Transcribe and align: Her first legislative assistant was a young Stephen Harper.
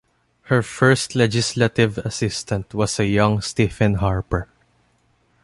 Her 0.45 0.63
first 0.63 1.13
legislative 1.15 1.99
assistant 1.99 2.73
was 2.73 2.99
a 2.99 3.05
young 3.05 3.39
Stephen 3.41 3.93
Harper. 3.93 4.49